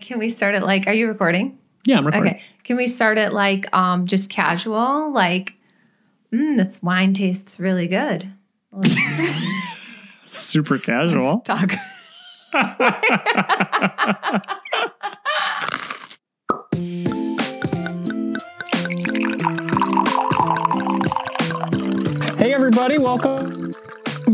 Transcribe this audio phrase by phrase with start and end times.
[0.00, 1.58] Can we start it like, are you recording?
[1.84, 2.34] Yeah, I'm recording.
[2.34, 2.42] Okay.
[2.64, 5.12] Can we start it like um just casual?
[5.12, 5.54] Like,
[6.32, 8.30] mm, this wine tastes really good.
[10.26, 11.40] Super casual.
[11.40, 11.74] Talk.
[22.36, 23.63] Hey, everybody, welcome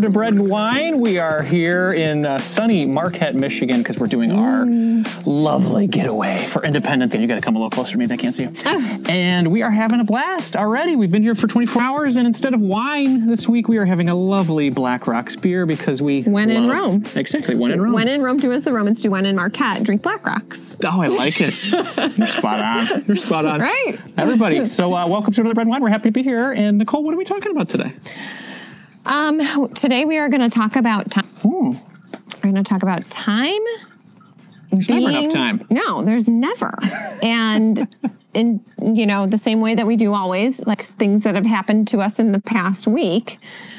[0.00, 1.00] to Bread and Wine.
[1.00, 4.64] We are here in uh, sunny Marquette, Michigan, because we're doing our
[5.26, 7.20] lovely getaway for Independence Day.
[7.20, 8.52] You got to come a little closer to me, they can't see you.
[9.08, 10.96] And we are having a blast already.
[10.96, 14.08] We've been here for 24 hours, and instead of wine this week, we are having
[14.08, 16.22] a lovely Blackrocks beer because we.
[16.22, 17.04] When in love- Rome.
[17.16, 17.92] Exactly, when in Rome.
[17.92, 19.10] When in Rome, do as the Romans do.
[19.10, 20.78] When in Marquette, drink Blackrocks.
[20.84, 22.16] Oh, I like it.
[22.18, 23.04] You're spot on.
[23.06, 23.60] You're spot on.
[23.60, 23.98] Right.
[24.16, 25.82] Everybody, so uh, welcome to another Bread and Wine.
[25.82, 26.52] We're happy to be here.
[26.52, 27.92] And Nicole, what are we talking about today?
[29.10, 29.40] Um,
[29.74, 31.26] today we are going to talk about time.
[31.44, 31.76] Ooh,
[32.36, 33.60] We're going to talk about time.
[34.70, 35.66] there's never enough time.
[35.68, 36.72] No, there's never.
[37.20, 37.88] and
[38.34, 41.88] in you know the same way that we do always, like things that have happened
[41.88, 43.38] to us in the past week.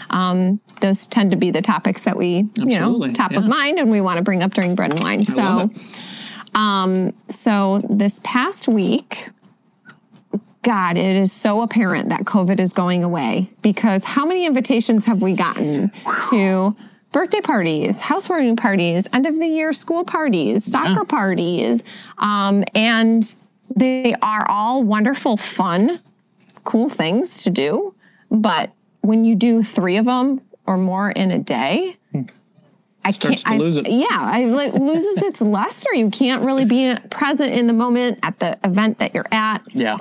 [0.10, 3.80] Um, those tend to be the topics that we, you know, Absolutely, top of mind,
[3.80, 5.24] and we want to bring up during bread and wine.
[5.24, 5.72] so, love
[6.54, 9.30] um, so this past week,
[10.64, 15.22] God, it is so apparent that COVID is going away because how many invitations have
[15.22, 15.90] we gotten
[16.30, 16.76] to
[17.12, 21.82] birthday parties, housewarming parties, end of the year school parties, soccer parties,
[22.20, 23.34] um, and
[23.76, 26.00] they are all wonderful, fun,
[26.64, 27.96] cool things to do.
[28.30, 31.96] But when you do three of them or more in a day,
[33.04, 33.42] I can't.
[33.48, 33.90] I- lose it.
[33.90, 35.94] Yeah, I like loses its luster.
[35.96, 39.64] You can't really be present in the moment at the event that you're at.
[39.74, 39.98] Yeah.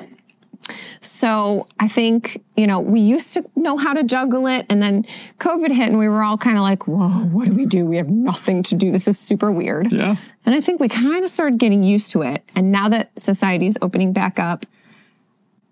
[1.00, 5.04] So I think, you know, we used to know how to juggle it and then
[5.38, 7.86] COVID hit and we were all kind of like, whoa, what do we do?
[7.86, 8.90] We have nothing to do.
[8.90, 9.92] This is super weird.
[9.92, 10.16] Yeah.
[10.44, 12.42] And I think we kind of started getting used to it.
[12.54, 14.66] And now that society is opening back up,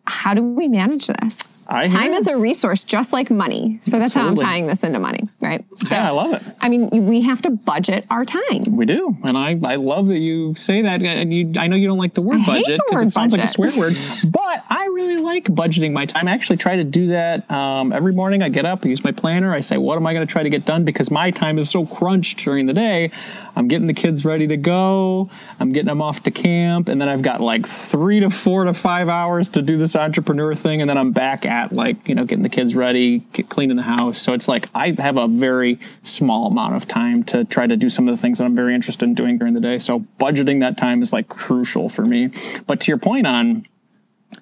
[0.08, 1.66] how do we manage this?
[1.68, 3.78] I Time is a resource, just like money.
[3.82, 5.64] So that's how I'm tying this into money, right?
[5.86, 6.42] So, Yeah, I love it.
[6.60, 8.60] I mean, we have to budget our time.
[8.70, 11.02] We do, and I, I love that you say that.
[11.02, 13.44] And you, I know you don't like the word I budget because it sounds like
[13.44, 13.94] a swear word,
[14.30, 16.26] but I really like budgeting my time.
[16.26, 18.42] I actually try to do that um, every morning.
[18.42, 19.54] I get up, I use my planner.
[19.54, 20.84] I say, what am I going to try to get done?
[20.84, 23.10] Because my time is so crunched during the day.
[23.58, 25.28] I'm getting the kids ready to go.
[25.58, 28.72] I'm getting them off to camp, and then I've got like three to four to
[28.72, 32.24] five hours to do this entrepreneur thing, and then I'm back at like you know
[32.24, 34.18] getting the kids ready, get, cleaning the house.
[34.18, 37.90] So it's like I have a very small amount of time to try to do
[37.90, 39.80] some of the things that I'm very interested in doing during the day.
[39.80, 42.30] So budgeting that time is like crucial for me.
[42.68, 43.66] But to your point on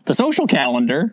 [0.04, 1.10] the social calendar,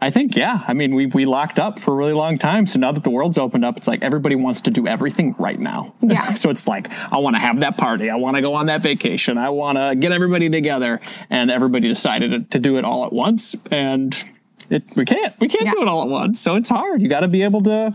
[0.00, 0.62] I think, yeah.
[0.68, 2.66] I mean, we we locked up for a really long time.
[2.66, 5.58] So now that the world's opened up, it's like everybody wants to do everything right
[5.58, 5.92] now.
[6.00, 6.34] Yeah.
[6.34, 8.08] so it's like, I want to have that party.
[8.08, 9.38] I want to go on that vacation.
[9.38, 11.00] I want to get everybody together.
[11.30, 13.56] And everybody decided to, to do it all at once.
[13.72, 14.14] And
[14.70, 15.34] it, we can't.
[15.40, 15.72] We can't Yeah.
[15.72, 16.40] do it all at once.
[16.40, 17.02] So it's hard.
[17.02, 17.92] You got to be able to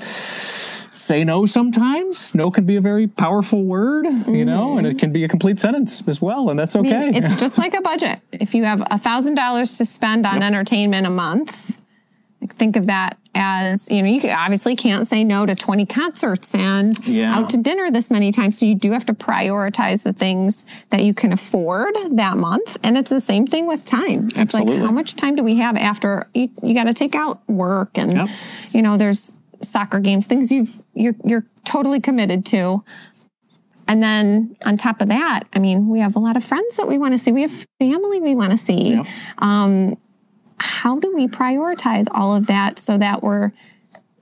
[0.94, 2.36] say no sometimes.
[2.36, 4.80] No can be a very powerful word, you know, mm-hmm.
[4.80, 6.50] and it can be a complete sentence as well.
[6.50, 7.18] And that's I mean, okay.
[7.18, 8.20] it's just like a budget.
[8.32, 11.73] If you have a thousand dollars to spend on entertainment a month,
[12.64, 16.98] think of that as you know you obviously can't say no to 20 concerts and
[17.06, 17.36] Yeah.
[17.36, 21.02] out to dinner this many times so you do have to prioritize the things that
[21.04, 24.78] you can afford that month and it's the same thing with time it's Absolutely.
[24.78, 27.98] like how much time do we have after you, you got to take out work
[27.98, 28.28] and Yep.
[28.72, 32.82] you know there's soccer games things you've you're you're totally committed to
[33.86, 36.88] and then on top of that, I mean, we have a lot of friends that
[36.88, 37.34] we want to see.
[37.34, 38.98] We have family we want to see.
[39.40, 39.98] Um,
[40.64, 43.52] how do we prioritize all of that so that we're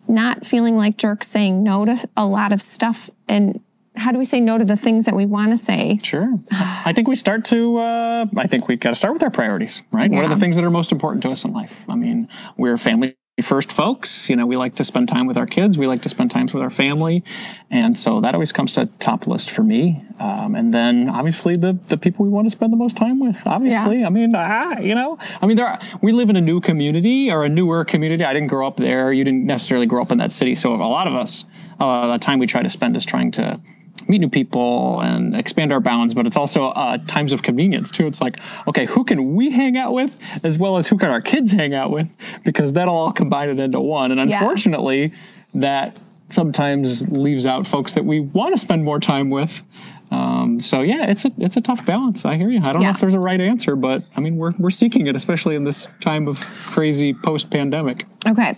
[0.09, 3.11] not feeling like jerks saying no to a lot of stuff?
[3.29, 3.61] And
[3.95, 5.99] how do we say no to the things that we want to say?
[6.03, 6.33] Sure.
[6.51, 9.83] I think we start to, uh, I think we've got to start with our priorities,
[9.91, 10.09] right?
[10.09, 11.87] What are the things that are most important to us in life?
[11.87, 12.27] I mean,
[12.57, 14.29] we're family first folks.
[14.29, 15.77] You know, we like to spend time with our kids.
[15.77, 17.23] We like to spend time with our family.
[17.69, 20.03] And so that always comes to top list for me.
[20.19, 23.41] Um, and then obviously the, the people we want to spend the most time with,
[23.47, 24.03] obviously.
[24.03, 27.31] I mean, ah, you know, I mean, there are, we live in a new community
[27.31, 28.23] or a newer community.
[28.23, 29.13] I didn't grow up there.
[29.13, 30.53] You didn't necessarily grow up in that city.
[30.55, 31.45] So a lot of us,
[31.79, 33.59] uh, the time we try to spend is trying to
[34.09, 38.07] meet new people and expand our bounds, but it's also uh, times of convenience too.
[38.07, 41.21] It's like, okay, who can we hang out with as well as who can our
[41.21, 42.15] kids hang out with?
[42.43, 44.11] Because that'll all combine it into one.
[44.11, 44.39] And Yeah.
[44.39, 45.13] unfortunately,
[45.53, 45.99] that
[46.29, 49.63] sometimes leaves out folks that we want to spend more time with.
[50.11, 52.25] Um, so yeah, it's a it's a tough balance.
[52.25, 52.59] I hear you.
[52.65, 55.15] I don't know if there's a right answer, but I mean we're we're seeking it,
[55.15, 58.05] especially in this time of crazy post pandemic.
[58.27, 58.57] Okay.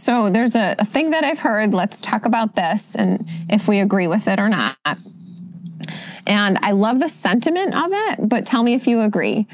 [0.00, 1.74] So there's a, a thing that I've heard.
[1.74, 4.78] Let's talk about this and if we agree with it or not.
[6.26, 9.46] And I love the sentiment of it, but tell me if you agree.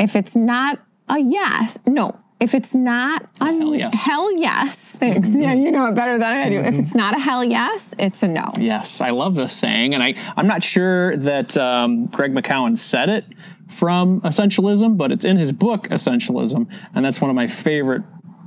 [0.00, 0.78] If it's not
[1.10, 2.16] a yes, no.
[2.40, 4.04] If it's not a hell yes.
[4.04, 5.28] hell yes, thanks.
[5.36, 6.58] Yeah, you know it better than I do.
[6.58, 8.50] If it's not a hell yes, it's a no.
[8.58, 13.10] Yes, I love this saying, and I I'm not sure that um, Greg McKeown said
[13.10, 13.26] it
[13.68, 18.02] from Essentialism, but it's in his book Essentialism, and that's one of my favorite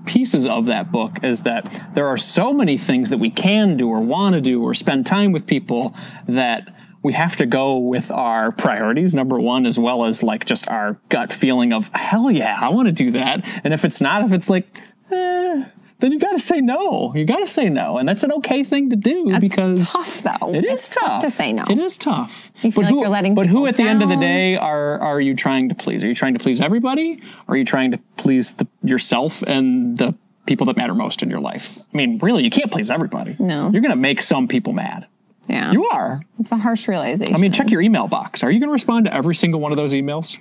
[0.06, 3.90] pieces of that book is that there are so many things that we can do
[3.90, 5.96] or want to do or spend time with people
[6.28, 6.74] that
[7.04, 10.98] we have to go with our priorities number one as well as like just our
[11.10, 13.48] gut feeling of hell yeah i want to do that.
[13.64, 14.68] And if it's not if it's like
[15.12, 15.66] eh,
[16.00, 18.64] then you got to say no you got to say no and that's an okay
[18.64, 20.54] thing to do because tough though.
[20.54, 21.22] it is It's tough.
[21.22, 21.64] to say no.
[21.70, 22.52] It is tough.
[22.62, 24.56] You feel but like who, you're letting But who at the end of the day
[24.58, 26.04] are are you trying to please?
[26.04, 27.22] Are you trying to please everybody?
[27.48, 30.14] Or are you trying to please the, yourself and the
[30.46, 31.78] people that matter most in your life?
[31.94, 33.36] I mean, really, you can't please everybody.
[33.40, 33.70] No.
[33.72, 35.08] You're going to make some people mad.
[35.48, 35.72] Yeah.
[35.72, 36.22] You are.
[36.40, 37.36] It's a harsh realization.
[37.36, 38.44] I mean, check your email box.
[38.44, 40.40] Are you going to respond to every single one of those emails?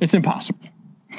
[0.00, 0.60] It's impossible.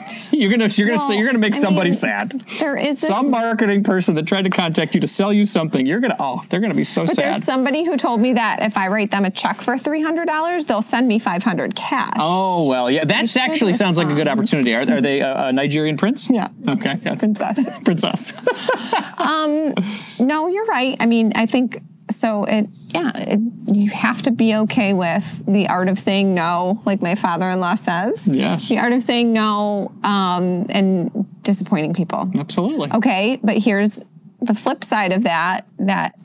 [0.32, 2.32] You're gonna you're gonna say you're gonna make I somebody mean, sad.
[2.60, 5.86] there is Some marketing person that tried to contact you to sell you something.
[5.86, 7.26] You're gonna oh they're gonna be so But sad.
[7.26, 10.26] there's somebody who told me that if I write them a check for three hundred
[10.28, 12.16] dollars, they'll send me five hundred cash.
[12.18, 14.74] Oh well, yeah, that actually sounds like a good opportunity.
[14.74, 16.30] Are, are they a, a Nigerian prince?
[16.30, 16.50] Yeah.
[16.68, 17.00] Okay.
[17.04, 17.16] Yeah.
[17.16, 17.80] princess.
[17.84, 18.34] Princess.
[19.18, 19.74] Um,
[20.20, 20.98] no, you're right.
[21.00, 21.78] I mean, I think
[22.10, 22.44] so.
[22.46, 23.40] It yeah, it,
[23.74, 28.32] you have to be okay with the art of saying no, like my father-in-law says.
[28.32, 28.70] Yes.
[28.70, 32.30] the art of saying no um, and disappointing people.
[32.38, 32.92] Absolutely.
[32.94, 34.00] Okay, but here's
[34.42, 35.68] the flip side of that.
[35.80, 36.16] That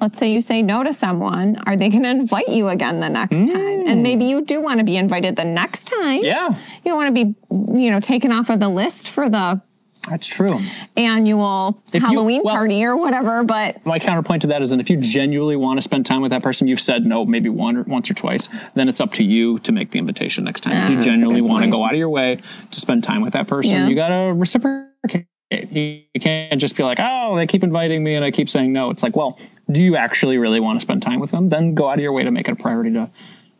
[0.00, 3.08] let's say you say no to someone, are they going to invite you again the
[3.08, 3.86] next time?
[3.86, 6.20] And maybe you do want to be invited the next time.
[6.22, 7.34] Yeah, You don't want to be,
[7.80, 9.62] you know, taken off of the list for the
[10.08, 10.58] that's true.
[10.96, 13.44] annual you- Halloween well- party or whatever.
[13.44, 16.30] But My counterpoint to that is, and if you genuinely want to spend time with
[16.30, 19.24] that person, you've said no maybe one or once or twice, then it's up to
[19.24, 20.74] you to make the invitation next time.
[20.84, 22.36] if you ah, genuinely want to go out of your way
[22.70, 23.88] to spend time with that person, Yeah.
[23.88, 25.26] you got to reciprocate.
[25.50, 28.72] You you can't just be like, oh, they keep inviting me and I keep saying
[28.72, 28.90] no.
[28.90, 29.38] It's like, well,
[29.70, 31.48] do you actually really want to spend time with them?
[31.48, 33.08] Then go out of your way to make it a priority to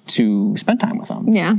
[0.07, 1.29] to spend time with them.
[1.29, 1.57] yeah,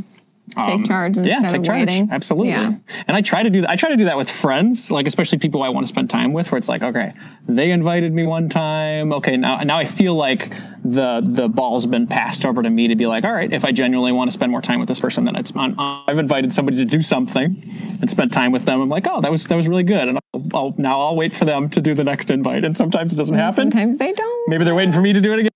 [0.64, 1.80] take charge instead Um, Yeah, take of charge.
[1.88, 2.10] waiting.
[2.12, 2.50] Absolutely.
[2.50, 2.74] Yeah.
[3.08, 3.70] And I try to do that.
[3.70, 6.34] I try to do that with friends, like especially people I want to spend time
[6.34, 7.14] with, where it's like, okay,
[7.48, 9.12] they invited me one time.
[9.14, 10.52] Okay, now now I feel like
[10.84, 13.72] the the ball's been passed over to me to be like, all right, if I
[13.72, 15.76] genuinely want to spend more time with this person, then it's on.
[15.78, 18.82] I've invited somebody to do something and spent time with them.
[18.82, 21.34] I'm like, oh, that was that was really good, and I'll, I'll now I'll wait
[21.34, 22.64] for them to do the next invite.
[22.64, 23.54] And sometimes it doesn't happen.
[23.54, 24.50] Sometimes they don't.
[24.50, 25.52] Maybe they're waiting for me to do it again.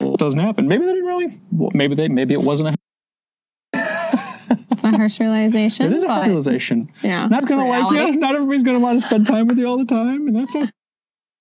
[0.00, 0.66] It doesn't happen.
[0.66, 1.40] Maybe they didn't really.
[1.74, 2.08] Maybe they.
[2.08, 2.74] Maybe it wasn't a
[4.94, 5.86] a harsh realization.
[5.92, 6.90] It is a realization.
[7.02, 8.12] Yeah, Not gonna like reality.
[8.14, 8.20] you.
[8.20, 10.56] Not everybody's gonna want to spend time with you all the time, and that's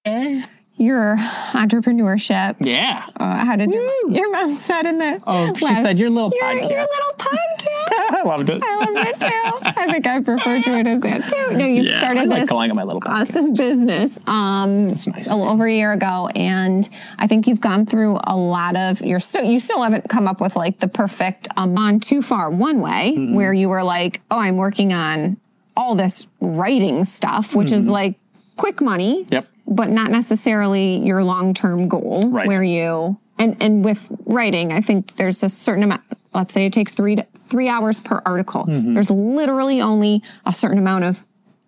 [0.08, 0.42] okay.
[0.76, 1.18] Your
[1.52, 2.56] entrepreneurship.
[2.62, 3.06] Yeah.
[3.18, 6.32] Uh, how did your, your mom said in the Oh, she last- said your little
[6.34, 6.70] your, podcast.
[6.70, 7.79] your little podcast.
[8.16, 8.62] I loved it.
[8.64, 9.60] I loved it too.
[9.82, 11.58] I think I prefer to it as that too.
[11.58, 13.30] No, you've Yeah, started I like this calling it my little podcast.
[13.30, 15.30] awesome business um, It's nice.
[15.32, 16.88] a over a year ago, and
[17.18, 19.02] I think you've gone through a lot of.
[19.02, 22.50] You're still you still haven't come up with like the perfect um, on too far
[22.50, 23.34] one way Mm-hmm.
[23.36, 25.38] where you were like, oh, I'm working on
[25.78, 28.16] all this writing stuff, which is like
[28.58, 29.34] quick money Mm-hmm.
[29.36, 29.48] Yep.
[29.68, 32.48] but not necessarily your long-term goal Right.
[32.48, 36.02] where you and and with writing i think there's a certain amount
[36.34, 38.94] let's say it takes three to, three hours per article Mm-hmm.
[38.94, 41.26] there's literally only a certain amount of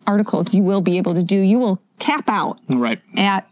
[0.08, 3.00] articles you will be able to do you will cap out Right.
[3.18, 3.48] at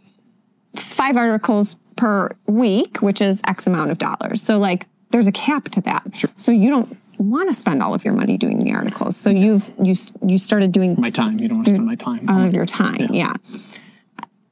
[0.76, 5.66] five articles per week which is x amount of dollars so like there's a cap
[5.70, 6.04] to that
[6.36, 9.72] so you don't want to spend all of your money doing the articles so you've
[9.82, 9.94] you
[10.26, 11.38] you started doing My time.
[11.40, 12.22] You don't want to spend my time.
[12.30, 13.08] all of your time.
[13.12, 13.34] Yeah.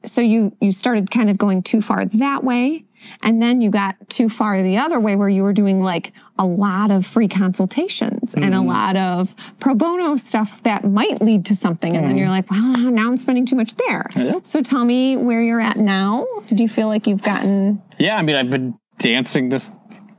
[0.04, 2.84] So you you started kind of going too far that way.
[3.22, 6.46] And then you got too far the other way where you were doing like a
[6.46, 8.68] lot of free consultations and a mm-hmm.
[8.68, 11.94] lot of pro bono stuff that might lead to something.
[11.96, 12.18] And then mm-hmm.
[12.18, 14.06] you're like, well, uh-huh, now I'm spending too much there.
[14.16, 14.40] Yeah.
[14.42, 16.26] So tell me where you're at now.
[16.48, 19.70] Do you feel like you've gotten Yeah, I mean, I've been dancing this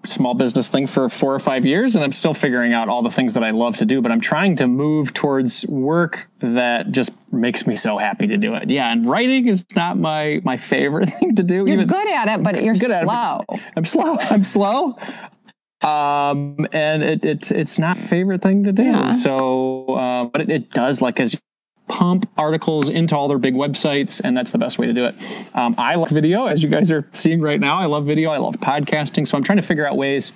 [0.05, 3.11] small business thing for four or five years, and I'm still figuring out all the
[3.11, 4.01] things that I love to do.
[4.01, 8.55] But I'm trying to move towards work that just makes me so happy to do
[8.55, 8.69] it.
[8.69, 11.55] Yeah, and writing is not my my favorite thing to do.
[11.55, 13.43] You're even- good at it, but you're good at it, slow.
[13.75, 14.17] I'm slow.
[14.31, 14.97] I'm slow.
[15.81, 18.83] Um, and it, it's it's not favorite thing to do.
[18.83, 19.13] Yeah.
[19.13, 21.39] So, uh, but it, it does like as you
[21.89, 25.15] pump articles into all their big websites, and that's the best way to do it.
[25.55, 27.77] Um, I love video, as you guys are seeing right now.
[27.77, 28.29] I love video.
[28.29, 29.27] I love podcasting.
[29.27, 30.31] So I'm trying to figure out ways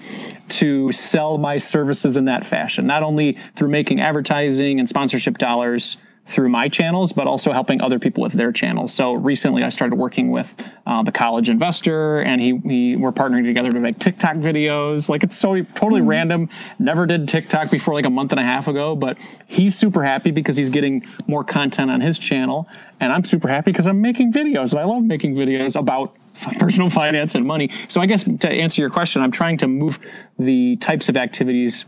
[0.50, 5.98] to sell my services in that fashion, not only through making advertising and sponsorship dollars
[6.26, 8.94] through my channels, but also helping other people with their channels.
[8.94, 10.56] So recently, I started working with
[10.88, 15.10] uh, the College Investor, and he, he we're partnering together to make TikTok videos.
[15.10, 16.50] Like it's so totally random.
[16.80, 20.32] Never did TikTok before, like a month and a half ago, but he's super happy
[20.32, 22.70] because he's getting more content on his channel,
[23.02, 26.16] and I'm super happy because I'm making videos, and I love making videos about
[26.60, 27.70] personal finance and money.
[27.90, 30.00] So I guess to answer your question, I'm trying to move
[30.40, 31.86] the types of activities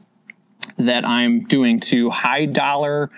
[0.77, 3.11] that I'm doing to high dollar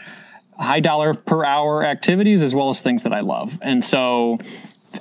[0.59, 3.57] high dollar per hour activities as well as things that I love.
[3.61, 4.39] And so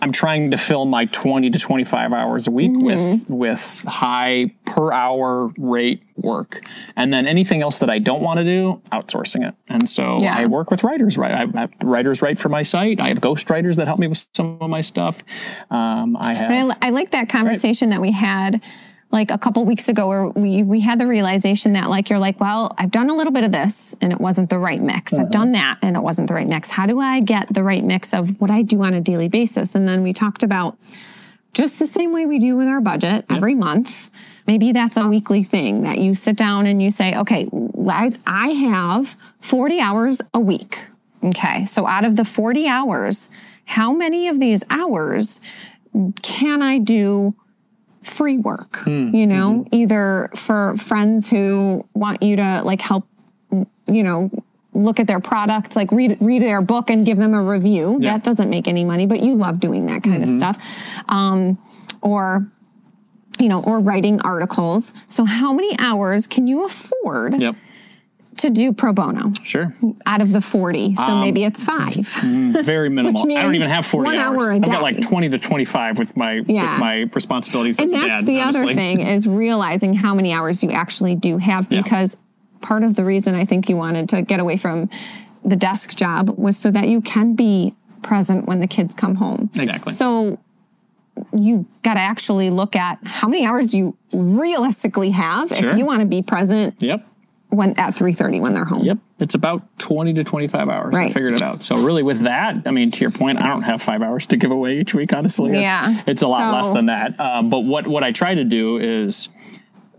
[0.03, 4.93] I'm trying to fill my 20 to 25 hours a week with with high per
[4.93, 6.61] hour rate work.
[6.97, 9.55] And then anything else that I don't want to do, outsourcing it.
[9.69, 10.37] And so Yeah.
[10.37, 11.33] I work with writers, right?
[11.33, 13.01] I have writers write for my site.
[13.01, 15.23] I have ghost writers that help me with some of my stuff.
[15.71, 18.63] Um, I have But I, I like that conversation that we had
[19.11, 22.41] like a couple weeks ago where we we had the realization that like you're like,
[22.41, 25.15] well, I've done a little bit of this and it wasn't the right mix.
[25.15, 25.31] I've mm-hmm.
[25.31, 26.71] done that and it wasn't the right mix.
[26.71, 29.75] How do I get the right mix of what I do on a daily basis?
[29.75, 30.77] And then we talked about
[31.55, 34.11] just the same way we do with our budget every month.
[34.47, 37.49] Maybe that's a weekly thing that you sit down and you say, okay,
[37.89, 40.79] I, I have 40 hours a week.
[41.25, 41.65] Okay.
[41.65, 43.31] So out of the 40 hours,
[43.65, 45.41] how many of these hours
[46.23, 47.35] can I do
[48.07, 48.77] free work?
[48.79, 49.15] Hmm.
[49.15, 49.75] You know, mm-hmm.
[49.75, 53.07] either for friends who want you to like help,
[53.51, 54.31] you know,
[54.73, 57.99] look at their products, like read read their book and give them a review.
[58.01, 58.13] Yeah.
[58.13, 60.37] That doesn't make any money, but you love doing that kind of mm-hmm.
[60.37, 61.05] stuff.
[61.09, 61.59] Um,
[62.03, 62.47] or
[63.39, 64.93] you know, or writing articles.
[65.09, 67.57] So how many hours can you afford Yep.
[68.39, 69.75] To do pro bono Sure.
[70.07, 70.95] out of the 40?
[70.97, 71.95] So Um, maybe it's 5.
[72.65, 73.23] Very minimal.
[73.37, 74.43] I don't even have 40 one hours.
[74.45, 76.73] hour a I've got like 20 to 25 with my Yeah.
[76.73, 80.71] with my responsibilities And that's dad, the other thing is realizing how many hours you
[80.71, 81.83] actually do have Yeah.
[81.83, 82.17] because
[82.61, 84.89] part of the reason I think you wanted to get away from
[85.45, 89.51] the desk job was so that you can be present when the kids come home.
[89.55, 89.93] Exactly.
[89.93, 90.39] So
[91.35, 95.71] you got to actually look at how many hours do you realistically have Sure.
[95.71, 97.07] if you want to be present Yep.
[97.51, 98.83] When at 3:30 when they're home.
[98.83, 98.99] Yep.
[99.21, 100.95] It's about 20 to 25 hours.
[100.95, 101.13] I Right.
[101.13, 101.63] figured it out.
[101.63, 104.37] So really with that, I mean, to your point, I don't have five hours to
[104.37, 105.51] give away each week, honestly.
[105.53, 106.03] It's, Yeah.
[106.07, 107.19] It's a lot So- less than that.
[107.21, 109.29] Um, but what, what I try to do is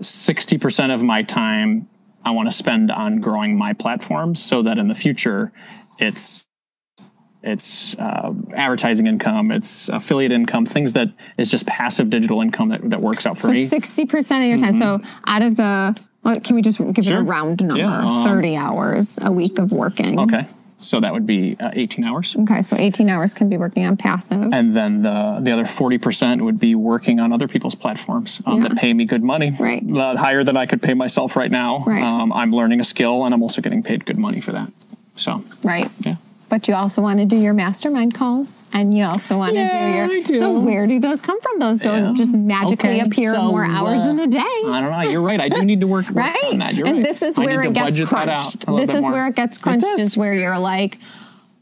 [0.01, 1.87] 60% of my time
[2.23, 5.51] I want to spend on growing my platforms so that in the future
[5.97, 6.47] it's
[7.43, 12.89] it's uh, advertising income, it's affiliate income, things that is just passive digital income that,
[12.89, 13.65] that works out for So me.
[13.65, 14.73] 60% of your time.
[14.73, 17.77] So out of the well, can we just give it a round number?
[17.83, 20.19] Yeah, um, 30 hours a week of working.
[20.19, 20.45] Okay.
[20.79, 22.35] So that would be uh, 18 hours.
[22.35, 24.53] Okay, so 18 hours can be working on passive.
[24.53, 28.77] and then the the other 40% would be working on other people's platforms um, that
[28.77, 29.81] pay me good money Right.
[30.25, 32.03] higher than i could pay myself right now Right.
[32.03, 34.69] um, i'm learning a skill and i'm also getting paid good money for that
[35.15, 35.89] so Right.
[36.05, 36.17] yeah
[36.49, 39.69] But you also want to do your mastermind calls and you also want to Yeah,
[40.07, 40.19] do your.
[40.19, 40.39] I do.
[40.39, 41.59] So, where do those come from?
[41.59, 44.39] Those don't just magically Okay, appear so, more hours uh, in the day.
[44.39, 46.43] i don't know you're right i do need to work, work Right.
[46.53, 47.05] on that you're and right.
[47.05, 48.65] this is I where it gets budget that out crunched.
[48.77, 49.11] This is more.
[49.11, 49.99] where it gets crunched, does.
[49.99, 50.97] is where you're like,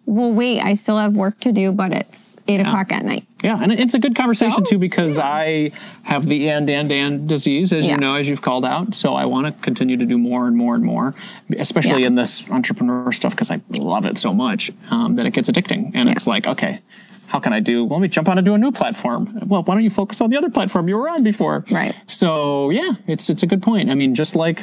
[0.05, 3.25] well, wait, I still have work to do, but it's eight o'clock at night.
[3.43, 5.71] Yeah, and it's a good conversation So, too because I
[6.03, 7.93] have the and and and disease, as Yeah.
[7.93, 8.95] you know, as you've called out.
[8.95, 11.13] So I want to continue to do more and more and more,
[11.57, 12.07] especially Yeah.
[12.07, 15.91] in this entrepreneur stuff because I love it so much um, that it gets addicting.
[15.93, 16.79] And it's like, okay,
[17.27, 17.83] how can I do?
[17.85, 19.39] Well, let me jump on and do a new platform.
[19.45, 21.65] Well, why don't you focus on the other platform you were on before?
[21.71, 21.95] Right.
[22.07, 23.89] So yeah, it's it's a good point.
[23.89, 24.61] I mean, just like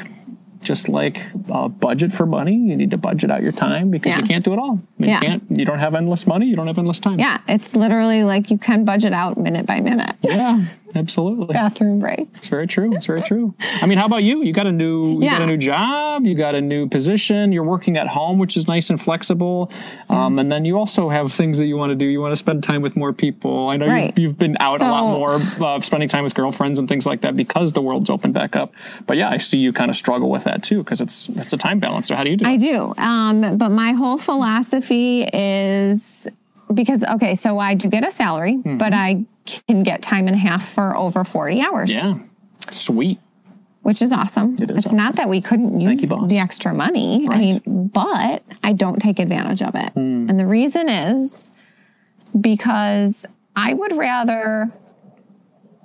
[0.63, 4.23] just like uh, budget for money, you need to budget out your time because you
[4.23, 4.77] can't do it all.
[4.99, 5.15] Mean, Yeah.
[5.17, 5.43] You can't.
[5.51, 6.47] You don't have endless money.
[6.47, 7.19] You don't have endless time.
[7.19, 10.15] Yeah, it's literally like you can budget out minute by minute.
[10.23, 10.61] Yeah,
[10.95, 11.53] absolutely.
[11.53, 12.41] Bathroom breaks.
[12.41, 12.95] It's very true.
[12.95, 13.55] It's very true.
[13.81, 14.43] I mean, how about you?
[14.43, 15.43] You got a new, you got Yeah.
[15.43, 16.27] a new job.
[16.27, 17.53] You got a new position.
[17.53, 19.71] You're working at home, which is nice and flexible.
[20.09, 22.07] Um, and then you also have things that you want to do.
[22.07, 23.69] You want to spend time with more people.
[23.69, 24.07] I know Right.
[24.17, 27.23] you've, you've been out a lot more, uh, spending time with girlfriends and things like
[27.23, 28.73] that because the world's opened back up.
[29.07, 31.57] But yeah, I see you kind of struggle with that too because it's it's a
[31.59, 32.09] time balance.
[32.09, 32.47] So how do you do?
[32.47, 32.95] I do.
[32.99, 36.29] Um, but my whole philosophy is
[36.73, 38.79] because, okay, so I do get a salary, Mm-hmm.
[38.79, 41.93] but I can get time and a half for over 40 hours.
[41.93, 42.15] Yeah.
[42.71, 43.19] Sweet.
[43.83, 44.57] which is awesome.
[44.61, 47.27] It is it's not that we couldn't use you, the extra money.
[47.29, 49.91] I mean, but I don't take advantage of it.
[49.91, 50.27] Hmm.
[50.29, 51.51] And the reason is
[52.41, 54.69] because I would rather,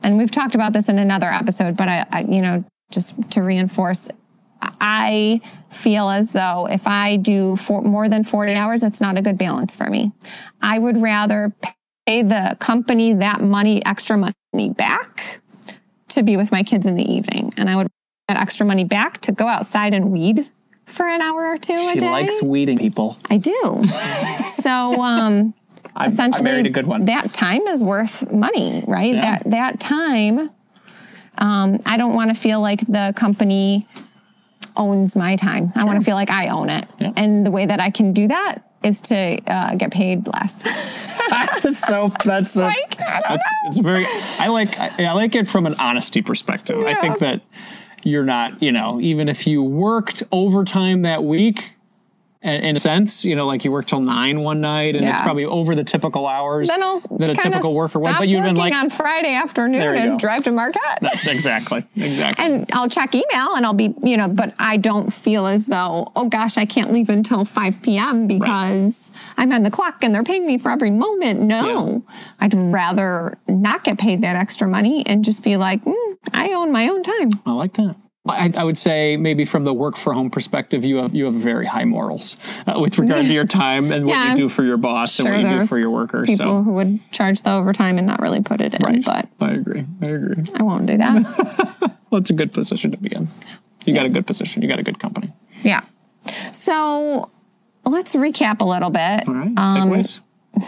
[0.03, 3.41] and we've talked about this in another episode, but I, I you know, just to
[3.41, 4.07] reinforce,
[4.61, 9.37] I feel as though if I do more than 40 hours, it's not a good
[9.37, 10.11] balance for me.
[10.61, 11.53] I would rather
[12.07, 15.41] pay the company that money, extra money back
[16.09, 17.51] to be with my kids in the evening.
[17.57, 17.87] And I would
[18.27, 20.45] that extra money back to go outside and weed
[20.85, 21.99] for an hour or two a day.
[21.99, 23.17] She likes weeding people.
[23.29, 23.51] I do.
[24.47, 25.53] so um
[25.95, 27.05] I, I essentially married a good one.
[27.05, 29.13] that time is worth money, right?
[29.13, 29.21] Yeah.
[29.21, 30.39] That that time
[31.37, 33.87] um I don't want to feel like the company
[34.75, 35.71] owns my time.
[35.75, 36.85] I want to feel like I own it.
[36.99, 37.13] Yeah.
[37.15, 41.15] And the way that I can do that is to uh, get paid less.
[41.63, 44.05] that's so that's so Like, that's it's very
[44.39, 46.79] I like I, I like it from an honesty perspective.
[46.79, 47.41] I think that
[48.03, 51.73] you're not, you know, even if you worked overtime that week,
[52.41, 55.21] in, in a sense, you know, like you work till nine one night, and it's
[55.21, 58.15] probably over the typical hours then I'll that a typical worker would.
[58.17, 60.17] But you've been like, on Friday afternoon and go.
[60.17, 60.99] drive to Marquette.
[61.01, 62.45] that's exactly, exactly.
[62.45, 66.11] and I'll check email and I'll be, you know, but I don't feel as though,
[66.15, 68.27] oh gosh, I can't leave until 5 p.m.
[68.27, 71.41] because I'm on the clock and they're paying me for every moment.
[71.41, 72.05] No,
[72.39, 76.71] I'd rather not get paid that extra money and just be like, mm, I own
[76.71, 77.31] my own time.
[77.45, 77.95] I like that.
[78.29, 81.33] I, I would say maybe from the work for home perspective, you have you have
[81.33, 84.77] very high morals uh, with regard to your time and what you do for your
[84.77, 86.27] boss and what you do for your workers.
[86.27, 89.03] People so who would charge the overtime and not really put it in, Right.
[89.05, 89.85] but I agree.
[90.01, 90.43] I agree.
[90.55, 91.93] I won't do that.
[92.09, 93.27] Well, it's a good position to be in.
[93.85, 94.61] You got a good position.
[94.61, 95.33] You got a good company.
[95.61, 95.81] yeah.
[96.53, 97.29] So
[97.85, 99.27] let's recap a little bit.
[99.27, 99.47] All right.
[99.57, 100.21] Um, Takeaways.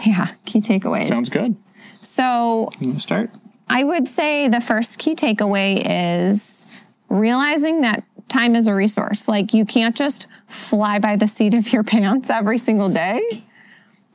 [0.06, 1.06] Yeah, key takeaways.
[1.06, 1.56] Sounds good.
[2.02, 3.30] So You want to start?
[3.68, 5.82] I would say the first key takeaway
[6.28, 6.66] is
[7.10, 9.28] realizing that time is a resource.
[9.28, 13.20] Like you can't just fly by the seat of your pants every single day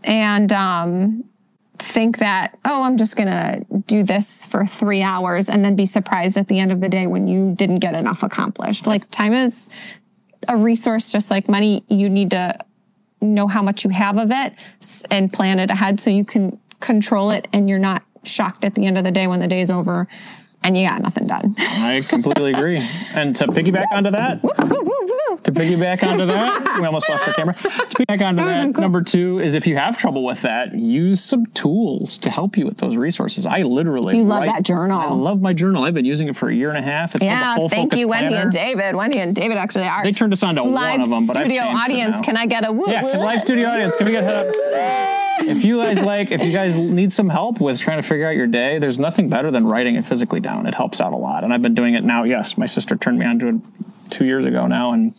[0.04, 1.24] and um,
[1.78, 5.86] think that, oh, I'm just going to do this for three hours and then be
[5.86, 8.88] surprised at the end of the day when you didn't get enough accomplished.
[8.88, 9.70] Like time is
[10.48, 11.84] a resource just like money.
[11.90, 12.58] You need to
[13.22, 14.54] know how much you have of it
[15.12, 18.86] and plan it ahead so you can control it and you're not shocked at the
[18.86, 20.08] end of the day when the day's over
[20.66, 21.54] and you got nothing done.
[21.60, 22.80] I completely agree.
[23.14, 27.54] And to piggyback onto that, to piggyback onto that, we almost lost our camera.
[27.54, 31.24] To piggyback onto oh, that, number two is if you have trouble with that, use
[31.24, 33.46] some tools to help you with those resources.
[33.46, 35.00] I literally You love write- that journal.
[35.00, 35.84] I love my journal.
[35.84, 37.14] I've been using it for a year and a half.
[37.14, 38.44] It's Yeah, Full thank you, Wendy Planner.
[38.44, 38.96] and David.
[38.96, 40.04] Wendy and David actually are.
[40.04, 42.20] They turned us on to one live of them, but I've studio audience.
[42.22, 42.86] Can I get a woo?
[42.88, 43.96] Yeah, live studio audience.
[43.96, 45.15] Can we get head up?
[45.40, 48.36] If you guys like, if you guys need some help with trying to figure out
[48.36, 50.66] your day, there's nothing better than writing it physically down.
[50.66, 51.44] It helps out a lot.
[51.44, 52.24] And I've been doing it now.
[52.24, 53.56] Yes, my sister turned me on to it
[54.10, 55.14] two years ago now, and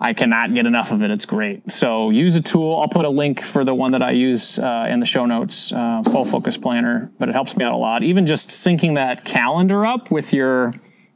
[0.00, 1.10] I cannot get enough of it.
[1.10, 1.70] It's great.
[1.70, 2.78] So use a tool.
[2.80, 5.72] I'll put a link for the one that I use uh, in the show notes,
[5.72, 8.02] uh, Full Focus Planner, but it helps me out a lot.
[8.02, 10.74] Even just syncing that calendar up with your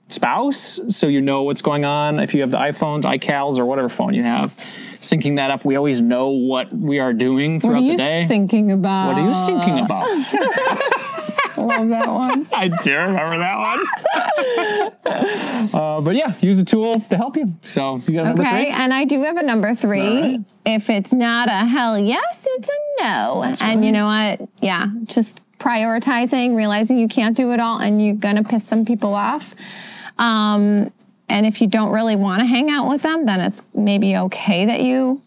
[0.09, 2.19] spouse so you know what's going on.
[2.19, 4.55] If you have the iPhones, iCals, or whatever phone you have,
[5.01, 8.05] syncing that up, we always know what we are doing throughout What throughout are the
[8.05, 8.25] you day.
[8.27, 9.09] thinking about?
[9.09, 10.07] what are you thinking about?
[11.59, 12.49] Love that one.
[12.55, 14.99] I do remember that one.
[15.75, 17.53] uh, but yeah, use a tool to help you.
[17.63, 18.71] So you got number Okay, three?
[18.73, 20.01] and I do have a number three.
[20.21, 20.39] Right.
[20.65, 23.55] If it's not a hell yes, it's a no.
[23.63, 24.49] and you know what?
[24.63, 29.15] Yeah, just prioritizing, realizing you can't do it all, and you're gonna piss some people
[29.15, 29.55] off.
[30.19, 30.91] Um,
[31.29, 34.67] and if you don't really want to hang out with them, then it's maybe okay
[34.67, 35.23] that you,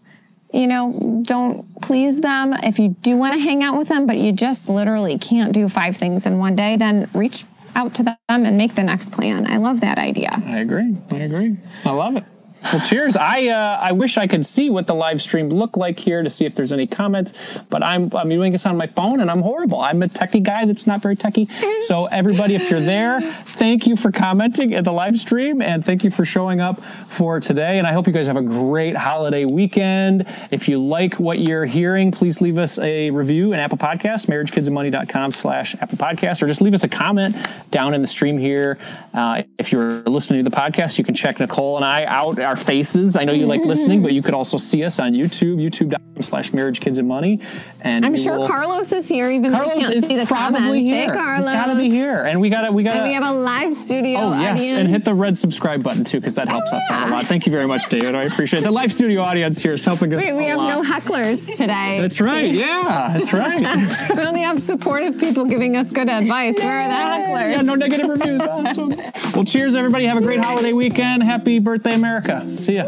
[0.53, 2.53] you know, don't please them.
[2.63, 5.69] If you do want to hang out with them, but you just literally can't do
[5.69, 9.49] five things in one day, then reach out to them and make the next plan.
[9.49, 10.31] I love that idea.
[10.45, 10.95] I agree.
[11.11, 11.57] I agree.
[11.85, 12.23] I love it.
[12.63, 13.17] Well, cheers.
[13.17, 16.29] I uh, I wish I could see what the live stream looked like here to
[16.29, 19.41] see if there's any comments, but I'm I'm doing this on my phone and I'm
[19.41, 19.79] horrible.
[19.81, 21.49] I'm a techie guy that's not very techie.
[21.81, 26.03] So everybody, if you're there, thank you for commenting at the live stream and thank
[26.03, 27.79] you for showing up for today.
[27.79, 30.27] And I hope you guys have a great holiday weekend.
[30.51, 35.31] If you like what you're hearing, please leave us a review in Apple Podcasts, marriagekidsandmoney.com
[35.31, 37.35] slash Apple Podcasts, or just leave us a comment
[37.71, 38.77] down in the stream here.
[39.13, 42.57] Uh, if you're listening to the podcast, you can check Nicole and I out our
[42.57, 43.15] faces.
[43.15, 46.51] I know you like listening, but you could also see us on YouTube, youtube.com slash
[46.53, 47.39] marriage kids and money.
[47.81, 50.59] And I'm sure will- Carlos is here, even though we can't is see the probably
[50.59, 50.79] comments.
[50.79, 50.95] here.
[50.95, 51.47] Hey, Carlos.
[51.47, 53.31] He's got to be here, and we got to we got And we have a
[53.31, 54.77] live studio Oh yes, audience.
[54.77, 57.25] and hit the red subscribe button too, because that helps us out a lot.
[57.25, 58.13] Thank you very much, David.
[58.15, 58.63] I appreciate it.
[58.65, 60.21] the live studio audience here is helping us.
[60.23, 60.69] Wait, we have lot.
[60.69, 61.99] no hecklers today.
[62.01, 62.51] That's right.
[62.51, 63.65] Yeah, that's right.
[64.15, 66.57] we only have supportive people giving us good advice.
[66.57, 66.93] Where are the
[67.29, 67.55] hecklers?
[67.55, 68.41] yeah, no negative reviews.
[68.41, 68.93] Awesome.
[69.33, 70.05] Well, cheers, everybody.
[70.07, 71.23] Have a great holiday weekend.
[71.23, 72.40] Happy birthday, America.
[72.57, 72.87] See ya.